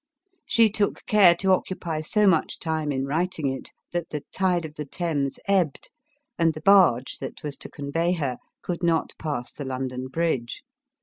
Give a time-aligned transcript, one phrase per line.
[0.47, 4.73] She took care to occupy so much time in writing it that the tide of
[4.73, 5.91] the Thames ebbed,
[6.39, 10.63] and the barge, that was to convey her, could not pass the London Bridge.